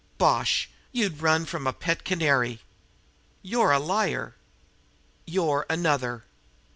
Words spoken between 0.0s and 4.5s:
"Bosh! You'd run from a pet canary." "You're a liar!"